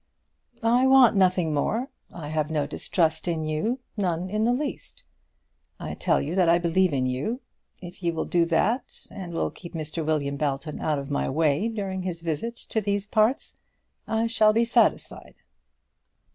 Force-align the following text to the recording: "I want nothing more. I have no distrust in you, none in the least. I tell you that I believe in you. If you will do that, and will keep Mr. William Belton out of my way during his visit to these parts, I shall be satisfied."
"I 0.63 0.87
want 0.87 1.15
nothing 1.15 1.53
more. 1.53 1.89
I 2.11 2.29
have 2.29 2.49
no 2.49 2.65
distrust 2.65 3.27
in 3.27 3.43
you, 3.45 3.77
none 3.95 4.31
in 4.31 4.45
the 4.45 4.51
least. 4.51 5.03
I 5.79 5.93
tell 5.93 6.19
you 6.19 6.33
that 6.33 6.49
I 6.49 6.57
believe 6.57 6.91
in 6.91 7.05
you. 7.05 7.39
If 7.83 8.01
you 8.01 8.11
will 8.11 8.25
do 8.25 8.43
that, 8.45 9.05
and 9.11 9.31
will 9.31 9.51
keep 9.51 9.75
Mr. 9.75 10.03
William 10.03 10.37
Belton 10.37 10.79
out 10.79 10.97
of 10.97 11.11
my 11.11 11.29
way 11.29 11.67
during 11.67 12.01
his 12.01 12.21
visit 12.21 12.55
to 12.69 12.81
these 12.81 13.05
parts, 13.05 13.53
I 14.07 14.25
shall 14.25 14.53
be 14.53 14.65
satisfied." 14.65 15.35